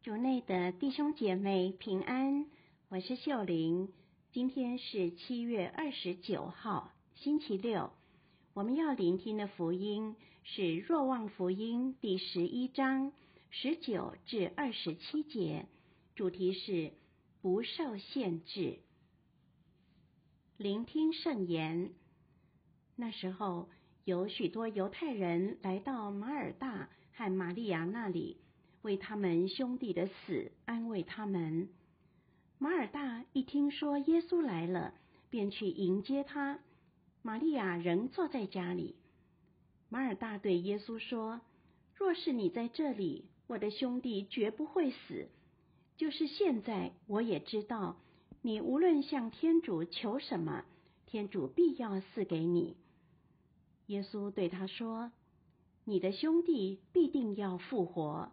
[0.00, 2.46] 主内的弟兄姐妹平安，
[2.88, 3.92] 我是秀玲。
[4.30, 7.90] 今天是七月二十九号，星期六。
[8.54, 10.14] 我们要聆听的福音
[10.44, 13.12] 是《若望福音》第十一章
[13.50, 15.66] 十九至二十七节，
[16.14, 16.92] 主题是
[17.42, 18.78] 不受限制。
[20.56, 21.90] 聆听圣言。
[22.94, 23.68] 那时候，
[24.04, 28.36] 有许多犹太人来到马尔大和玛利亚那里。
[28.82, 31.68] 为他们兄弟的死安慰他们。
[32.58, 34.94] 马尔大一听说耶稣来了，
[35.30, 36.58] 便去迎接他。
[37.22, 38.96] 玛利亚仍坐在家里。
[39.88, 41.40] 马尔大对耶稣说
[41.94, 45.28] ：“若是你在这里，我的兄弟绝不会死。
[45.96, 47.96] 就是现在，我也知道，
[48.42, 50.64] 你无论向天主求什么，
[51.06, 52.76] 天主必要赐给你。”
[53.86, 55.10] 耶稣对他说
[55.84, 58.30] ：“你的兄弟必定要复活。”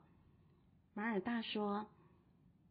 [0.97, 1.87] 马尔大说：“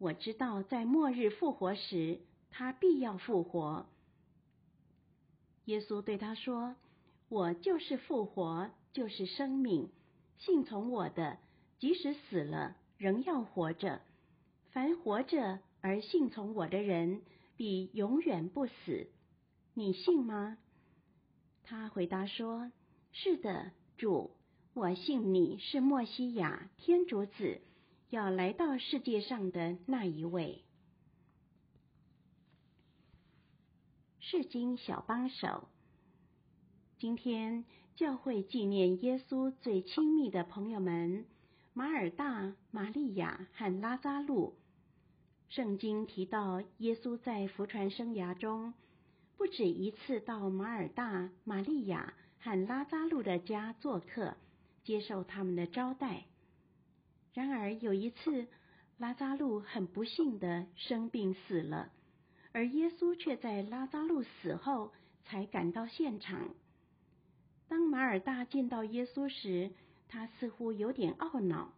[0.00, 3.84] 我知道，在末日复活时，他必要复活。”
[5.66, 6.74] 耶稣对他说
[7.28, 9.90] ：“我就是复活，就是生命。
[10.38, 11.36] 信从我的，
[11.78, 14.00] 即使死了，仍要活着。
[14.70, 17.20] 凡活着而信从我的人，
[17.58, 19.06] 必永远不死。
[19.74, 20.56] 你信吗？”
[21.62, 22.72] 他回答说
[23.12, 24.30] ：“是的，主，
[24.72, 27.60] 我信你是默西亚，天主子。”
[28.14, 30.62] 要来到世界上的那一位。
[34.20, 35.66] 释经小帮手，
[37.00, 37.64] 今天
[37.96, 41.26] 教会纪念耶稣最亲密的朋友们
[41.72, 44.54] 马尔大、玛利亚和拉扎路。
[45.48, 48.74] 圣经提到耶稣在福传生涯中
[49.36, 54.36] 不止一次到马尔大、玛利亚和拉扎路的家做客，
[54.84, 56.26] 接受他们的招待。
[57.34, 58.46] 然而有一次，
[58.96, 61.90] 拉扎路很不幸的生病死了，
[62.52, 64.92] 而耶稣却在拉扎路死后
[65.24, 66.54] 才赶到现场。
[67.66, 69.72] 当马尔大见到耶稣时，
[70.06, 71.72] 他似乎有点懊恼，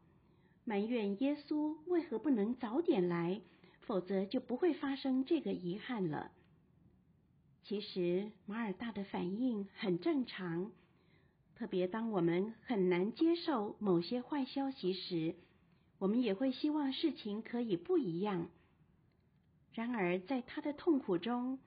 [0.65, 3.41] 埋怨耶稣为何不能早点来，
[3.81, 6.31] 否则就不会发生这个遗憾了。
[7.63, 10.71] 其实马尔大的反应很正常，
[11.55, 15.35] 特别当我们很难接受某些坏消息时。
[15.99, 18.49] 我们也会希望事情可以不一样。
[19.73, 21.59] 然而，在他的痛苦中，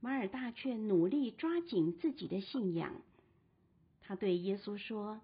[0.00, 2.94] 马尔大却努力抓紧自己的信仰。
[4.02, 5.20] 他对耶稣说：“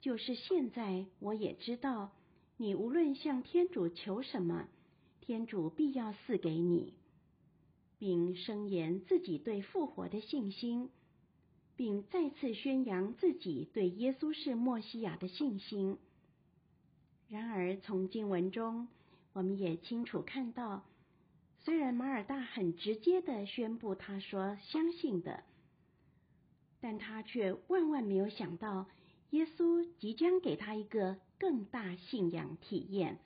[0.00, 2.10] 就是现在，我也知道，
[2.56, 4.68] 你无论向天主求什么，
[5.20, 6.94] 天主必要赐给你，
[7.98, 10.90] 并声言自己对复活的信心，
[11.76, 15.96] 并再次宣扬自己对耶稣是默西亚的信心。”
[17.28, 18.88] 然而，从经文中，
[19.34, 20.84] 我们也清楚看到，
[21.60, 25.44] 虽然马尔大很直接的宣布他说相信的，
[26.80, 28.86] 但他却万万没有想到，
[29.30, 33.18] 耶稣即将给他一个更大信仰体验，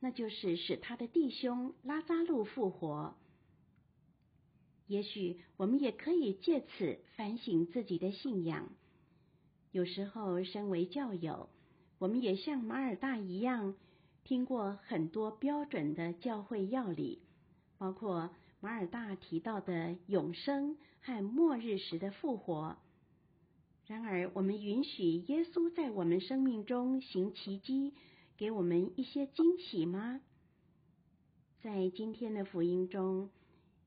[0.00, 3.14] 那就是使他的弟兄拉扎路复活。
[4.86, 8.70] 也许我们也可以借此反省自己的信仰。
[9.72, 11.50] 有时候，身为教友，
[12.02, 13.76] 我们也像马尔大一样，
[14.24, 17.22] 听过很多标准的教会要理，
[17.78, 22.76] 包括马尔大提到的永生和末日时的复活。
[23.86, 27.94] 然而，我们允许耶稣在我们生命中行奇迹，
[28.36, 30.20] 给我们一些惊喜吗？
[31.60, 33.30] 在今天的福音中，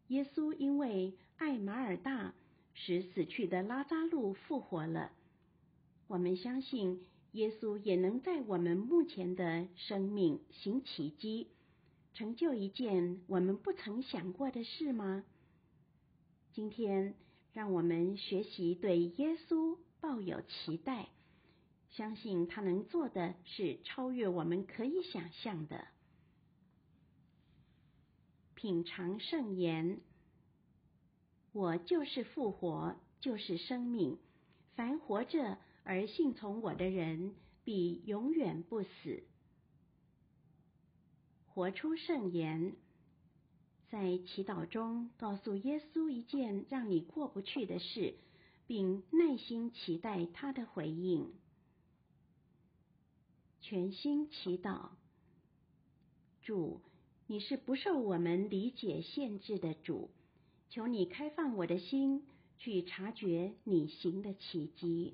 [0.07, 2.33] 耶稣因为爱马尔大，
[2.73, 5.11] 使死去的拉扎路复活了。
[6.07, 7.05] 我们相信。
[7.35, 11.49] 耶稣也能在我们目前的生命行奇迹，
[12.13, 15.25] 成就一件我们不曾想过的事吗？
[16.53, 17.13] 今天，
[17.51, 21.09] 让我们学习对耶稣抱有期待，
[21.89, 25.85] 相信他能做的是超越我们可以想象的。
[28.53, 29.99] 品尝圣言，
[31.51, 34.17] 我就是复活，就是生命，
[34.75, 35.57] 凡活着。
[35.85, 39.23] 而信从我的人，必永远不死。
[41.45, 42.73] 活出圣言，
[43.89, 48.15] 在祈祷中告诉耶稣一件让你过不去的事，
[48.65, 51.31] 并耐心期待他的回应。
[53.61, 54.89] 全心祈祷，
[56.41, 56.81] 主，
[57.27, 60.09] 你是不受我们理解限制的主，
[60.71, 62.25] 求你开放我的心，
[62.57, 65.13] 去察觉你行的奇迹。